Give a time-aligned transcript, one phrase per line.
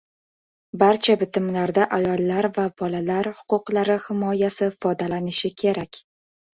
[0.83, 6.07] Barcha bitimlarda ayollar va bolalar huquqlari himoyasi ifodalanishi kerak.